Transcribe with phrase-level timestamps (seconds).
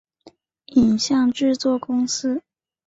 [0.69, 2.41] 影像制作公司